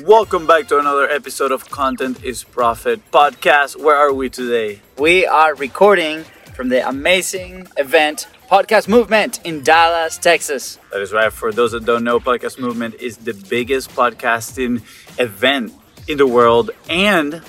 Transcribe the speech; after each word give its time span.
Welcome 0.00 0.46
back 0.46 0.68
to 0.68 0.78
another 0.78 1.06
episode 1.06 1.52
of 1.52 1.68
Content 1.68 2.24
is 2.24 2.44
Profit 2.44 3.10
podcast. 3.10 3.76
Where 3.78 3.94
are 3.94 4.10
we 4.10 4.30
today? 4.30 4.80
We 4.96 5.26
are 5.26 5.54
recording 5.54 6.24
from 6.54 6.70
the 6.70 6.88
amazing 6.88 7.68
event 7.76 8.26
Podcast 8.50 8.88
Movement 8.88 9.40
in 9.44 9.62
Dallas, 9.62 10.16
Texas. 10.16 10.78
That 10.92 11.02
is 11.02 11.12
right. 11.12 11.30
For 11.30 11.52
those 11.52 11.72
that 11.72 11.84
don't 11.84 12.04
know, 12.04 12.20
Podcast 12.20 12.58
Movement 12.58 12.94
is 12.94 13.18
the 13.18 13.34
biggest 13.34 13.90
podcasting 13.90 14.80
event 15.20 15.74
in 16.08 16.16
the 16.16 16.26
world 16.26 16.70
and 16.88 17.42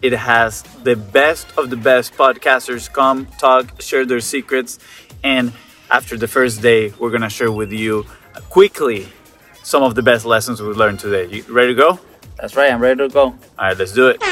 it 0.00 0.14
has 0.14 0.62
the 0.84 0.96
best 0.96 1.46
of 1.58 1.68
the 1.68 1.76
best 1.76 2.14
podcasters 2.14 2.90
come, 2.90 3.26
talk, 3.36 3.82
share 3.82 4.06
their 4.06 4.20
secrets. 4.20 4.78
And 5.22 5.52
after 5.90 6.16
the 6.16 6.26
first 6.26 6.62
day, 6.62 6.94
we're 6.98 7.10
going 7.10 7.20
to 7.20 7.28
share 7.28 7.52
with 7.52 7.70
you 7.70 8.06
quickly 8.48 9.08
some 9.62 9.82
of 9.82 9.94
the 9.94 10.02
best 10.02 10.24
lessons 10.24 10.60
we've 10.60 10.76
learned 10.76 11.00
today. 11.00 11.26
You 11.26 11.42
ready 11.48 11.74
to 11.74 11.74
go? 11.74 12.00
That's 12.38 12.56
right, 12.56 12.72
I'm 12.72 12.80
ready 12.80 12.98
to 12.98 13.08
go. 13.08 13.22
All 13.24 13.36
right, 13.58 13.76
let's 13.76 13.92
do 13.92 14.08
it. 14.08 14.22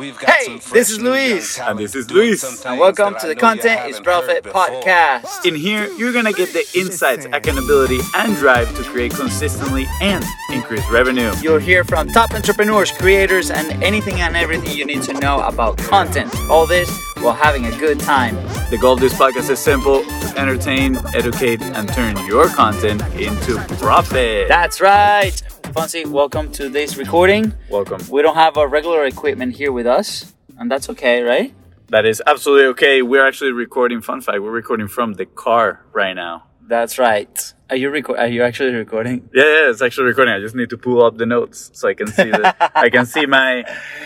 Hey, 0.00 0.58
this 0.72 0.90
is 0.90 0.98
Luis. 1.00 1.58
And 1.60 1.78
this 1.78 1.94
is 1.94 2.10
Luis. 2.10 2.64
And 2.64 2.80
welcome 2.80 3.14
to 3.20 3.26
the 3.26 3.34
Content 3.34 3.90
is 3.90 4.00
Profit 4.00 4.44
podcast. 4.44 5.44
In 5.44 5.54
here, 5.54 5.92
you're 5.92 6.12
gonna 6.12 6.32
get 6.32 6.52
the 6.54 6.66
insights, 6.74 7.26
accountability, 7.26 8.00
and 8.16 8.34
drive 8.36 8.74
to 8.76 8.82
create 8.84 9.12
consistently 9.12 9.86
and 10.00 10.24
increase 10.50 10.88
revenue. 10.90 11.32
You'll 11.42 11.58
hear 11.58 11.84
from 11.84 12.08
top 12.08 12.32
entrepreneurs, 12.32 12.90
creators, 12.92 13.50
and 13.50 13.82
anything 13.84 14.20
and 14.20 14.36
everything 14.36 14.76
you 14.76 14.86
need 14.86 15.02
to 15.02 15.12
know 15.12 15.40
about 15.40 15.76
content. 15.76 16.34
All 16.48 16.66
this 16.66 16.90
while 17.18 17.34
having 17.34 17.66
a 17.66 17.78
good 17.78 18.00
time. 18.00 18.36
The 18.70 18.78
goal 18.78 18.94
of 18.94 19.00
this 19.00 19.12
podcast 19.12 19.50
is 19.50 19.58
simple 19.58 20.02
to 20.02 20.19
entertain, 20.36 20.96
educate, 21.14 21.62
and 21.62 21.88
turn 21.88 22.16
your 22.26 22.48
content 22.48 23.02
into 23.14 23.58
profit. 23.78 24.48
That's 24.48 24.80
right. 24.80 25.32
Fonzie, 25.72 26.06
welcome 26.06 26.50
to 26.52 26.68
this 26.68 26.96
recording. 26.96 27.52
Welcome. 27.68 28.00
We 28.10 28.22
don't 28.22 28.34
have 28.34 28.56
our 28.56 28.68
regular 28.68 29.04
equipment 29.04 29.56
here 29.56 29.72
with 29.72 29.86
us, 29.86 30.34
and 30.58 30.70
that's 30.70 30.90
okay, 30.90 31.22
right? 31.22 31.54
That 31.88 32.06
is 32.06 32.22
absolutely 32.26 32.66
okay. 32.68 33.02
We're 33.02 33.26
actually 33.26 33.52
recording, 33.52 34.00
fun 34.00 34.20
fact, 34.20 34.40
we're 34.40 34.50
recording 34.50 34.88
from 34.88 35.14
the 35.14 35.26
car 35.26 35.84
right 35.92 36.14
now. 36.14 36.44
That's 36.70 36.98
right. 37.00 37.34
Are 37.68 37.74
you 37.82 37.90
reco- 37.90 38.16
Are 38.16 38.28
you 38.36 38.42
actually 38.48 38.74
recording? 38.84 39.28
Yeah, 39.38 39.42
yeah, 39.54 39.70
it's 39.70 39.82
actually 39.82 40.06
recording. 40.12 40.34
I 40.34 40.40
just 40.46 40.54
need 40.60 40.70
to 40.70 40.78
pull 40.86 40.98
up 41.06 41.14
the 41.22 41.26
notes 41.26 41.58
so 41.78 41.88
I 41.92 41.94
can 41.94 42.06
see 42.06 42.30
the, 42.30 42.54
I 42.84 42.88
can 42.94 43.06
see 43.14 43.26
my 43.26 43.52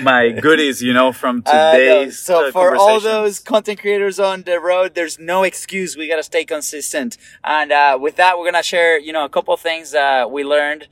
my 0.01 0.23
goodies, 0.47 0.77
you 0.89 0.95
know, 0.99 1.13
from 1.13 1.35
Uh, 1.45 1.53
no, 1.53 1.73
today's. 1.73 2.19
so 2.19 2.35
uh, 2.49 2.53
for 2.53 2.75
all 2.75 3.01
those 3.01 3.35
content 3.53 3.79
creators 3.85 4.19
on 4.31 4.37
the 4.51 4.59
road, 4.71 4.89
there's 4.99 5.19
no 5.19 5.39
excuse. 5.51 5.91
We 6.01 6.09
gotta 6.13 6.23
stay 6.33 6.45
consistent. 6.57 7.11
And 7.57 7.71
uh, 7.71 7.99
with 8.05 8.17
that, 8.17 8.39
we're 8.39 8.49
gonna 8.51 8.63
share, 8.75 8.99
you 8.99 9.13
know, 9.17 9.25
a 9.31 9.33
couple 9.37 9.55
things 9.59 9.87
that 9.93 10.31
we 10.35 10.41
learned 10.57 10.83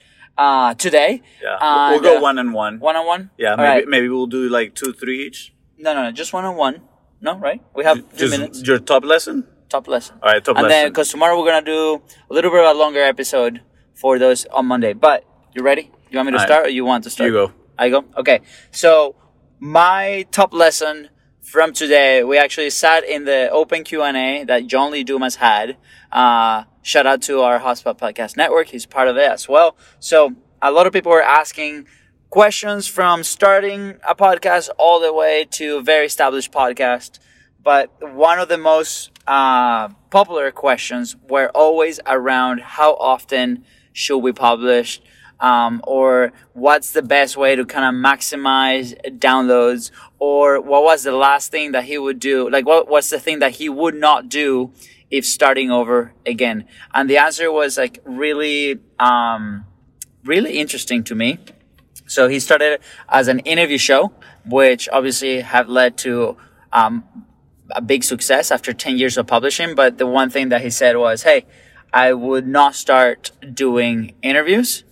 uh, 0.45 0.75
today. 0.75 1.23
yeah, 1.43 1.57
And, 1.61 1.91
we'll 1.93 2.05
go 2.13 2.19
uh, 2.19 2.29
one 2.29 2.37
and 2.43 2.51
one. 2.65 2.75
One 2.81 2.97
on 3.01 3.07
one. 3.15 3.23
Yeah, 3.45 3.57
maybe 3.57 3.69
right. 3.69 3.89
maybe 3.95 4.09
we'll 4.13 4.33
do 4.39 4.43
like 4.59 4.75
two, 4.81 4.93
three 5.01 5.19
each. 5.27 5.39
No, 5.85 5.95
no, 5.95 6.01
no, 6.05 6.11
just 6.23 6.33
one 6.39 6.45
on 6.45 6.57
one. 6.67 6.77
No, 7.27 7.33
right? 7.49 7.61
We 7.75 7.85
have 7.85 7.99
two 8.21 8.29
minutes. 8.29 8.61
your 8.69 8.79
top 8.93 9.05
lesson. 9.05 9.37
Top 9.73 9.89
lesson. 9.89 10.17
All 10.23 10.31
right, 10.31 10.45
top 10.45 10.57
lesson. 10.57 10.67
and 10.67 10.71
then 10.71 10.83
lesson. 10.85 10.93
because 10.93 11.11
tomorrow 11.11 11.39
we're 11.41 11.47
gonna 11.51 11.65
do 11.65 12.03
a 12.31 12.35
little 12.35 12.51
bit 12.51 12.61
of 12.63 12.77
a 12.77 12.79
longer 12.79 13.03
episode 13.03 13.63
for 13.95 14.19
those 14.19 14.45
on 14.47 14.67
Monday. 14.67 14.93
But 14.93 15.25
you 15.55 15.63
ready? 15.63 15.91
You 16.11 16.19
want 16.19 16.27
me 16.27 16.33
to 16.33 16.37
All 16.39 16.43
right. 16.45 16.47
start, 16.49 16.67
or 16.67 16.69
you 16.69 16.85
want 16.85 17.05
to 17.05 17.11
start? 17.11 17.29
You 17.29 17.33
go. 17.33 17.53
I 17.79 17.89
go. 17.89 18.05
Okay. 18.19 18.41
So 18.71 19.17
my 19.59 20.27
top 20.31 20.53
lesson 20.53 21.09
from 21.41 21.73
today, 21.73 22.23
we 22.23 22.37
actually 22.37 22.69
sat 22.69 23.03
in 23.05 23.25
the 23.25 23.49
open 23.51 23.83
Q 23.83 24.03
and 24.03 24.17
A 24.17 24.45
that 24.45 24.67
John 24.67 24.93
Lee 24.93 25.05
Dumas 25.05 25.37
had. 25.37 25.79
Uh, 26.13 26.65
shout 26.83 27.07
out 27.07 27.23
to 27.23 27.41
our 27.41 27.59
HubSpot 27.59 27.97
Podcast 27.99 28.37
Network. 28.37 28.69
He's 28.69 28.85
part 28.85 29.09
of 29.09 29.17
it 29.17 29.31
as 29.31 29.49
well. 29.49 29.77
So 30.01 30.35
a 30.61 30.71
lot 30.71 30.87
of 30.87 30.93
people 30.93 31.13
were 31.13 31.23
asking 31.23 31.87
questions 32.29 32.87
from 32.87 33.23
starting 33.23 33.99
a 34.07 34.15
podcast 34.15 34.69
all 34.79 35.01
the 35.01 35.13
way 35.13 35.47
to 35.53 35.83
very 35.83 36.07
established 36.07 36.53
podcast. 36.53 37.19
But 37.63 37.91
one 38.01 38.39
of 38.39 38.49
the 38.49 38.59
most 38.59 39.11
uh, 39.27 39.89
popular 40.11 40.51
questions 40.51 41.17
were 41.29 41.49
always 41.55 42.01
around 42.07 42.61
how 42.61 42.95
often 42.95 43.65
should 43.93 44.19
we 44.19 44.33
publish, 44.33 45.01
um, 45.39 45.81
or 45.87 46.33
what's 46.55 46.93
the 46.93 47.03
best 47.03 47.37
way 47.37 47.55
to 47.55 47.65
kind 47.65 47.85
of 47.85 48.01
maximize 48.01 48.97
downloads, 49.19 49.91
or 50.19 50.61
what 50.61 50.83
was 50.83 51.05
the 51.05 51.13
last 51.13 51.51
thing 51.51 51.73
that 51.73 51.85
he 51.85 51.99
would 51.99 52.19
do? 52.19 52.49
Like, 52.51 52.67
what 52.67 52.89
what's 52.89 53.11
the 53.11 53.21
thing 53.21 53.39
that 53.41 53.53
he 53.53 53.69
would 53.69 53.95
not 53.95 54.29
do 54.29 54.73
if 55.11 55.25
starting 55.25 55.71
over 55.71 56.13
again? 56.27 56.67
And 56.95 57.09
the 57.09 57.19
answer 57.19 57.53
was 57.53 57.77
like 57.77 58.01
really, 58.05 58.81
um, 58.99 59.67
really 60.25 60.59
interesting 60.59 61.05
to 61.05 61.15
me. 61.15 61.39
So 62.07 62.29
he 62.29 62.41
started 62.41 62.81
as 63.09 63.29
an 63.29 63.39
interview 63.41 63.79
show, 63.79 64.13
which 64.45 64.89
obviously 64.93 65.41
have 65.41 65.69
led 65.69 65.97
to 65.99 66.37
um, 66.73 67.05
a 67.75 67.81
big 67.81 68.05
success 68.05 68.51
after 68.51 68.73
10 68.73 68.99
years 68.99 69.17
of 69.17 69.27
publishing. 69.27 69.75
But 69.75 69.99
the 69.99 70.07
one 70.07 70.31
thing 70.31 70.49
that 70.51 70.63
he 70.63 70.71
said 70.71 70.97
was, 70.97 71.23
hey, 71.23 71.47
I 71.93 72.13
would 72.13 72.47
not 72.47 72.75
start 72.75 73.33
doing 73.53 74.15
interviews, 74.23 74.85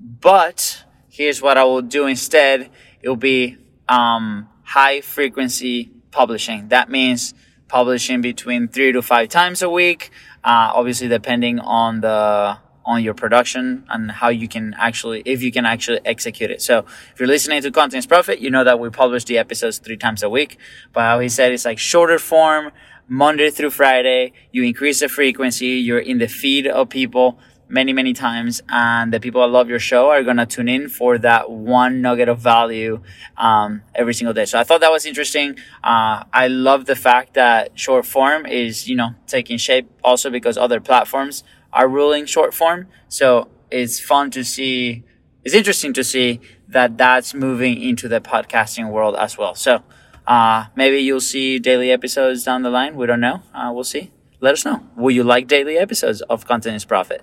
but 0.00 0.84
here's 1.10 1.42
what 1.42 1.58
I 1.58 1.64
will 1.64 1.82
do 1.82 2.06
instead. 2.06 2.70
It 3.02 3.08
will 3.08 3.16
be 3.16 3.58
um, 3.88 4.48
high 4.62 5.00
frequency 5.00 5.90
publishing. 6.10 6.68
That 6.68 6.90
means 6.90 7.34
publishing 7.68 8.20
between 8.22 8.68
three 8.68 8.92
to 8.92 9.02
five 9.02 9.28
times 9.28 9.62
a 9.62 9.68
week, 9.68 10.10
uh, 10.42 10.72
obviously 10.74 11.08
depending 11.08 11.58
on 11.60 12.00
the 12.00 12.58
on 12.88 13.04
your 13.04 13.12
production 13.12 13.84
and 13.90 14.10
how 14.10 14.30
you 14.30 14.48
can 14.48 14.74
actually, 14.78 15.22
if 15.26 15.42
you 15.42 15.52
can 15.52 15.66
actually 15.66 16.00
execute 16.06 16.50
it. 16.50 16.62
So 16.62 16.86
if 17.12 17.20
you're 17.20 17.28
listening 17.28 17.60
to 17.60 17.70
Contents 17.70 18.06
Profit, 18.06 18.38
you 18.38 18.50
know 18.50 18.64
that 18.64 18.80
we 18.80 18.88
publish 18.88 19.24
the 19.24 19.36
episodes 19.36 19.76
three 19.78 19.98
times 19.98 20.22
a 20.22 20.30
week. 20.30 20.56
But 20.94 21.02
how 21.02 21.20
he 21.20 21.28
said 21.28 21.52
it's 21.52 21.66
like 21.66 21.78
shorter 21.78 22.18
form, 22.18 22.72
Monday 23.06 23.50
through 23.50 23.70
Friday. 23.70 24.32
You 24.52 24.62
increase 24.62 25.00
the 25.00 25.08
frequency. 25.08 25.66
You're 25.66 25.98
in 25.98 26.16
the 26.16 26.28
feed 26.28 26.66
of 26.66 26.88
people 26.88 27.38
many, 27.68 27.92
many 27.92 28.14
times. 28.14 28.62
And 28.70 29.12
the 29.12 29.20
people 29.20 29.42
that 29.42 29.48
love 29.48 29.68
your 29.68 29.78
show 29.78 30.08
are 30.08 30.22
going 30.22 30.38
to 30.38 30.46
tune 30.46 30.70
in 30.70 30.88
for 30.88 31.18
that 31.18 31.50
one 31.50 32.00
nugget 32.00 32.30
of 32.30 32.38
value, 32.38 33.02
um, 33.36 33.82
every 33.94 34.14
single 34.14 34.32
day. 34.32 34.46
So 34.46 34.58
I 34.58 34.64
thought 34.64 34.80
that 34.80 34.90
was 34.90 35.04
interesting. 35.04 35.58
Uh, 35.84 36.24
I 36.32 36.48
love 36.48 36.86
the 36.86 36.96
fact 36.96 37.34
that 37.34 37.78
short 37.78 38.06
form 38.06 38.46
is, 38.46 38.88
you 38.88 38.96
know, 38.96 39.10
taking 39.26 39.58
shape 39.58 39.90
also 40.02 40.30
because 40.30 40.56
other 40.56 40.80
platforms 40.80 41.44
are 41.72 41.88
ruling 41.88 42.26
short 42.26 42.54
form. 42.54 42.86
So 43.08 43.48
it's 43.70 44.00
fun 44.00 44.30
to 44.32 44.44
see. 44.44 45.04
It's 45.44 45.54
interesting 45.54 45.92
to 45.94 46.04
see 46.04 46.40
that 46.68 46.98
that's 46.98 47.32
moving 47.34 47.80
into 47.80 48.08
the 48.08 48.20
podcasting 48.20 48.90
world 48.90 49.16
as 49.16 49.38
well. 49.38 49.54
So, 49.54 49.82
uh, 50.26 50.66
maybe 50.76 50.98
you'll 50.98 51.20
see 51.20 51.58
daily 51.58 51.90
episodes 51.90 52.44
down 52.44 52.62
the 52.62 52.70
line. 52.70 52.96
We 52.96 53.06
don't 53.06 53.20
know. 53.20 53.42
Uh, 53.54 53.70
we'll 53.72 53.84
see. 53.84 54.10
Let 54.40 54.52
us 54.52 54.64
know. 54.64 54.86
Will 54.96 55.10
you 55.10 55.24
like 55.24 55.48
daily 55.48 55.78
episodes 55.78 56.20
of 56.22 56.46
Content 56.46 56.76
is 56.76 56.84
Profit? 56.84 57.22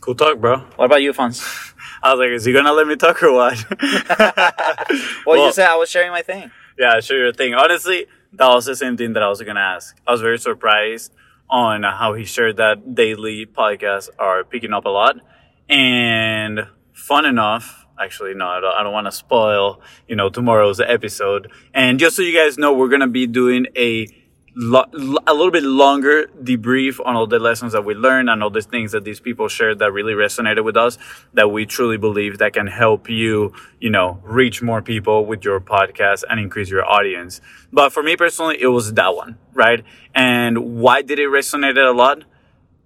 Cool 0.00 0.14
talk, 0.14 0.38
bro. 0.38 0.58
What 0.76 0.86
about 0.86 1.02
you, 1.02 1.12
Fons? 1.12 1.42
I 2.02 2.12
was 2.12 2.20
like, 2.20 2.30
is 2.30 2.44
he 2.44 2.52
gonna 2.52 2.72
let 2.72 2.86
me 2.86 2.96
talk 2.96 3.22
or 3.22 3.32
what? 3.32 3.64
Well, 5.26 5.46
you 5.46 5.52
said 5.52 5.68
I 5.68 5.76
was 5.76 5.90
sharing 5.90 6.10
my 6.10 6.22
thing. 6.22 6.50
Yeah, 6.78 7.00
share 7.00 7.18
your 7.18 7.32
thing. 7.32 7.54
Honestly, 7.54 8.06
that 8.34 8.48
was 8.48 8.66
the 8.66 8.76
same 8.76 8.96
thing 8.96 9.14
that 9.14 9.22
I 9.22 9.28
was 9.28 9.40
gonna 9.40 9.60
ask. 9.60 9.96
I 10.06 10.12
was 10.12 10.20
very 10.20 10.38
surprised 10.38 11.12
on 11.54 11.84
how 11.84 12.14
he 12.14 12.24
shared 12.24 12.56
that 12.56 12.96
daily 12.96 13.46
podcasts 13.46 14.08
are 14.18 14.42
picking 14.42 14.72
up 14.72 14.86
a 14.86 14.88
lot. 14.88 15.20
And 15.68 16.66
fun 16.92 17.24
enough, 17.24 17.86
actually, 17.98 18.34
no, 18.34 18.48
I 18.48 18.58
don't, 18.58 18.82
don't 18.82 18.92
want 18.92 19.06
to 19.06 19.12
spoil, 19.12 19.80
you 20.08 20.16
know, 20.16 20.28
tomorrow's 20.30 20.80
episode. 20.80 21.52
And 21.72 22.00
just 22.00 22.16
so 22.16 22.22
you 22.22 22.36
guys 22.36 22.58
know, 22.58 22.72
we're 22.72 22.88
gonna 22.88 23.06
be 23.06 23.28
doing 23.28 23.68
a 23.76 24.08
lo- 24.54 24.84
a 25.26 25.34
little 25.34 25.50
bit 25.50 25.62
longer 25.62 26.26
debrief 26.42 27.04
on 27.04 27.16
all 27.16 27.26
the 27.26 27.38
lessons 27.38 27.72
that 27.72 27.84
we 27.84 27.94
learned 27.94 28.30
and 28.30 28.42
all 28.42 28.50
the 28.50 28.62
things 28.62 28.92
that 28.92 29.04
these 29.04 29.20
people 29.20 29.48
shared 29.48 29.78
that 29.78 29.92
really 29.92 30.12
resonated 30.12 30.64
with 30.64 30.76
us 30.76 30.98
that 31.32 31.50
we 31.50 31.66
truly 31.66 31.96
believe 31.96 32.38
that 32.38 32.52
can 32.52 32.66
help 32.66 33.08
you, 33.08 33.52
you 33.80 33.90
know, 33.90 34.20
reach 34.24 34.62
more 34.62 34.82
people 34.82 35.26
with 35.26 35.44
your 35.44 35.60
podcast 35.60 36.22
and 36.28 36.40
increase 36.40 36.70
your 36.70 36.84
audience. 36.84 37.40
But 37.72 37.92
for 37.92 38.02
me 38.02 38.16
personally, 38.16 38.60
it 38.60 38.68
was 38.68 38.94
that 38.94 39.14
one, 39.14 39.38
right? 39.52 39.84
And 40.14 40.76
why 40.76 41.02
did 41.02 41.18
it 41.18 41.28
resonate 41.28 41.76
a 41.76 41.92
lot? 41.92 42.24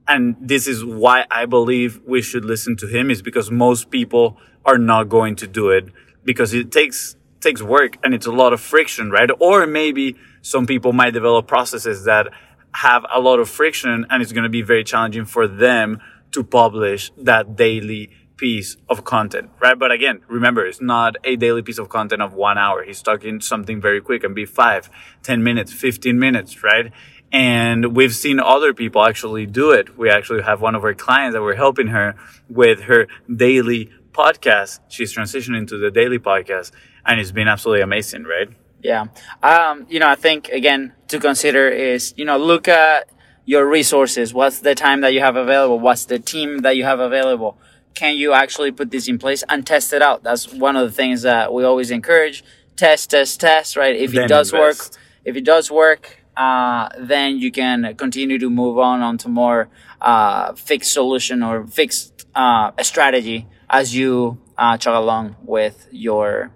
and 0.09 0.37
this 0.41 0.67
is 0.67 0.85
why 0.85 1.26
I 1.31 1.44
believe 1.44 2.00
we 2.06 2.23
should 2.23 2.44
listen 2.44 2.76
to 2.79 2.87
him 2.87 3.11
is 3.11 3.21
because 3.21 3.50
most 3.50 3.91
people 3.91 4.38
are 4.64 4.79
not 4.79 5.11
going 5.11 5.37
to 5.37 5.47
do 5.47 5.69
it 5.69 5.91
because 6.25 6.55
it 6.55 6.73
takes 6.73 7.14
takes 7.41 7.62
work 7.62 7.97
and 8.03 8.14
it's 8.14 8.26
a 8.26 8.32
lot 8.32 8.53
of 8.53 8.61
friction, 8.61 9.11
right? 9.11 9.31
Or 9.38 9.67
maybe 9.67 10.17
some 10.43 10.67
people 10.67 10.93
might 10.93 11.12
develop 11.12 11.46
processes 11.46 12.05
that 12.05 12.29
have 12.73 13.05
a 13.12 13.20
lot 13.20 13.40
of 13.40 13.49
friction 13.49 14.06
and 14.08 14.23
it's 14.23 14.32
going 14.32 14.44
to 14.44 14.49
be 14.50 14.62
very 14.62 14.85
challenging 14.85 15.25
for 15.25 15.49
them 15.49 16.00
to 16.32 16.44
publish 16.44 17.11
that 17.17 17.56
daily 17.56 18.11
piece 18.37 18.76
of 18.88 19.05
content, 19.05 19.50
right? 19.61 19.79
But 19.79 19.90
again, 19.90 20.20
remember, 20.29 20.64
it's 20.64 20.81
not 20.81 21.17
a 21.25 21.37
daily 21.37 21.62
piece 21.62 21.79
of 21.79 21.88
content 21.88 22.23
of 22.23 22.32
one 22.35 22.56
hour. 22.56 22.85
He's 22.85 23.02
talking 23.02 23.40
something 23.40 23.81
very 23.81 24.00
quick 24.00 24.23
and 24.25 24.35
be 24.35 24.46
five, 24.46 24.88
ten 25.23 25.43
minutes, 25.43 25.73
15 25.73 26.19
minutes, 26.19 26.62
right? 26.62 26.93
And 27.31 27.96
we've 27.96 28.14
seen 28.14 28.40
other 28.40 28.73
people 28.73 29.05
actually 29.05 29.44
do 29.44 29.73
it. 29.73 29.99
We 29.99 30.08
actually 30.08 30.43
have 30.43 30.62
one 30.62 30.75
of 30.75 30.85
our 30.85 30.94
clients 30.94 31.35
that 31.35 31.43
we're 31.43 31.56
helping 31.56 31.88
her 31.88 32.14
with 32.49 32.82
her 32.82 33.06
daily 33.35 33.90
podcast. 34.12 34.81
She's 34.88 35.14
transitioning 35.14 35.67
to 35.69 35.76
the 35.76 35.90
daily 35.90 36.19
podcast 36.19 36.70
and 37.05 37.20
it's 37.20 37.32
been 37.32 37.49
absolutely 37.49 37.82
amazing, 37.82 38.25
right? 38.25 38.49
Yeah. 38.82 39.06
Um, 39.42 39.86
you 39.88 39.98
know, 39.98 40.08
I 40.08 40.14
think 40.14 40.48
again 40.48 40.92
to 41.08 41.19
consider 41.19 41.69
is, 41.69 42.14
you 42.16 42.25
know, 42.25 42.36
look 42.38 42.69
at 42.69 43.08
your 43.44 43.66
resources. 43.69 44.32
What's 44.32 44.60
the 44.60 44.75
time 44.75 45.00
that 45.00 45.12
you 45.12 45.20
have 45.20 45.36
available? 45.36 45.80
What's 45.80 46.04
the 46.04 46.19
team 46.19 46.58
that 46.58 46.76
you 46.76 46.84
have 46.84 47.00
available? 47.00 47.58
Can 47.94 48.14
you 48.14 48.32
actually 48.32 48.70
put 48.70 48.90
this 48.90 49.08
in 49.08 49.19
place 49.19 49.42
and 49.48 49.66
test 49.66 49.92
it 49.92 50.02
out? 50.02 50.22
That's 50.22 50.52
one 50.52 50.76
of 50.76 50.86
the 50.88 50.94
things 50.94 51.22
that 51.22 51.52
we 51.52 51.64
always 51.64 51.90
encourage. 51.90 52.44
Test, 52.76 53.10
test, 53.10 53.40
test, 53.40 53.76
right? 53.76 53.96
If 53.96 54.12
Then 54.12 54.25
it 54.25 54.28
does 54.28 54.52
invest. 54.52 54.92
work, 54.94 55.02
if 55.25 55.34
it 55.36 55.44
does 55.44 55.70
work, 55.70 56.22
uh, 56.36 56.88
then 56.96 57.38
you 57.38 57.50
can 57.50 57.96
continue 57.96 58.38
to 58.38 58.48
move 58.48 58.78
on 58.78 59.00
onto 59.00 59.28
more 59.28 59.69
uh, 60.00 60.52
fixed 60.52 60.92
solution 60.92 61.42
or 61.42 61.66
fixed 61.66 62.26
uh, 62.36 62.70
strategy 62.82 63.48
as 63.69 63.96
you 63.96 64.38
uh, 64.56 64.76
chug 64.76 64.94
along 64.94 65.34
with 65.42 65.88
your 65.90 66.52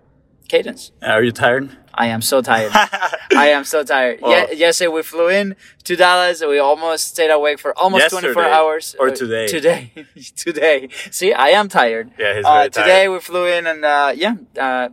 cadence. 0.53 0.93
Are 1.03 1.23
you 1.29 1.33
tired? 1.33 1.67
I 1.95 2.07
am 2.15 2.23
so 2.23 2.37
tired. 2.43 2.73
I 3.45 3.49
am 3.57 3.65
so 3.65 3.79
tired. 3.95 4.21
Well- 4.21 4.31
yeah, 4.33 4.51
yesterday 4.65 4.89
we 4.99 5.03
flew 5.03 5.29
in 5.41 5.57
to 5.87 5.93
Dallas. 5.97 6.43
We 6.55 6.59
almost 6.71 7.05
stayed 7.15 7.31
awake 7.39 7.59
for 7.65 7.71
almost 7.83 8.11
24 8.11 8.45
hours. 8.59 8.95
Or 9.01 9.09
Uh, 9.09 9.15
today. 9.23 9.47
Today. 9.57 9.83
today. 10.47 10.79
See, 11.19 11.31
I 11.47 11.49
am 11.61 11.67
tired. 11.69 12.07
Yeah, 12.19 12.35
he's 12.37 12.45
uh, 12.45 12.53
very 12.53 12.71
Today 12.71 13.03
tired. 13.05 13.13
we 13.15 13.19
flew 13.29 13.47
in 13.57 13.67
and, 13.73 13.81
uh, 13.85 14.13
yeah, 14.25 14.35
uh, 14.67 14.89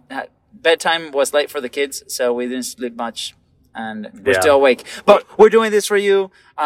bedtime 0.68 1.12
was 1.20 1.34
late 1.38 1.50
for 1.54 1.60
the 1.66 1.70
kids, 1.78 1.96
so 2.16 2.34
we 2.34 2.44
didn't 2.52 2.64
sleep 2.76 2.96
much. 2.96 3.36
And 3.80 4.00
we're 4.26 4.34
Yeah. 4.34 4.42
still 4.46 4.56
awake, 4.62 4.82
but 5.12 5.20
we're 5.40 5.54
doing 5.58 5.72
this 5.76 5.86
for 5.92 6.00
you, 6.08 6.18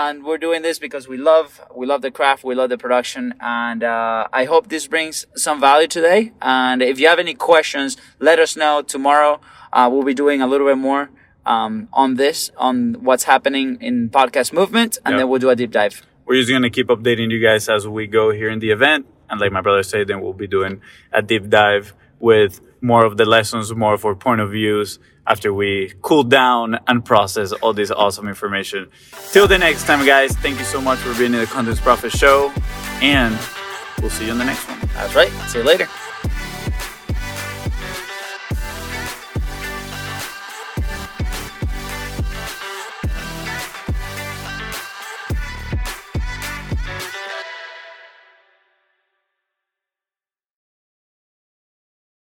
and 0.01 0.15
we're 0.27 0.41
doing 0.47 0.61
this 0.67 0.77
because 0.87 1.03
we 1.13 1.17
love, 1.31 1.47
we 1.79 1.85
love 1.91 2.01
the 2.07 2.13
craft, 2.19 2.39
we 2.43 2.55
love 2.61 2.69
the 2.75 2.77
production, 2.85 3.23
and 3.39 3.81
uh, 3.83 4.27
I 4.41 4.43
hope 4.51 4.63
this 4.75 4.85
brings 4.93 5.15
some 5.45 5.57
value 5.69 5.87
today. 5.97 6.21
And 6.41 6.77
if 6.81 6.95
you 6.99 7.07
have 7.13 7.19
any 7.27 7.35
questions, 7.51 7.91
let 8.29 8.37
us 8.45 8.51
know 8.61 8.73
tomorrow. 8.95 9.33
Uh, 9.77 9.87
we'll 9.91 10.07
be 10.13 10.17
doing 10.23 10.39
a 10.41 10.47
little 10.47 10.67
bit 10.71 10.77
more 10.89 11.03
um, 11.45 11.73
on 12.03 12.09
this, 12.23 12.37
on 12.57 12.75
what's 13.07 13.25
happening 13.33 13.67
in 13.87 13.95
podcast 14.19 14.49
movement, 14.59 14.91
and 15.05 15.11
Yeah. 15.13 15.17
then 15.19 15.25
we'll 15.29 15.43
do 15.47 15.49
a 15.49 15.57
deep 15.61 15.71
dive. 15.79 15.95
We're 16.25 16.39
just 16.41 16.49
gonna 16.55 16.69
keep 16.77 16.87
updating 16.95 17.29
you 17.33 17.41
guys 17.49 17.63
as 17.75 17.83
we 17.97 18.03
go 18.19 18.25
here 18.39 18.49
in 18.55 18.59
the 18.65 18.71
event. 18.77 19.01
And 19.29 19.35
like 19.41 19.51
my 19.51 19.61
brother 19.67 19.83
said, 19.91 20.07
then 20.09 20.19
we'll 20.23 20.39
be 20.45 20.47
doing 20.57 20.73
a 21.11 21.21
deep 21.31 21.45
dive 21.59 21.85
with 22.29 22.53
more 22.91 23.03
of 23.09 23.13
the 23.17 23.25
lessons, 23.35 23.65
more 23.85 23.93
of 23.97 24.03
our 24.07 24.15
point 24.27 24.39
of 24.45 24.49
views 24.51 24.89
after 25.25 25.53
we 25.53 25.93
cool 26.01 26.23
down 26.23 26.79
and 26.87 27.03
process 27.03 27.51
all 27.53 27.73
this 27.73 27.91
awesome 27.91 28.27
information. 28.27 28.89
Till 29.31 29.47
the 29.47 29.57
next 29.57 29.85
time, 29.85 30.05
guys, 30.05 30.35
thank 30.37 30.59
you 30.59 30.65
so 30.65 30.81
much 30.81 30.99
for 30.99 31.17
being 31.17 31.33
in 31.33 31.39
the 31.39 31.45
Contents 31.45 31.79
Profit 31.79 32.11
Show, 32.11 32.51
and 33.01 33.37
we'll 34.01 34.09
see 34.09 34.25
you 34.25 34.31
in 34.31 34.37
the 34.37 34.45
next 34.45 34.67
one. 34.67 34.79
That's 34.93 35.15
right. 35.15 35.31
See 35.49 35.59
you 35.59 35.63
later. 35.65 35.87